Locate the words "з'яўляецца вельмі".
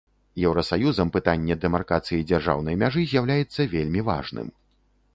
3.15-4.01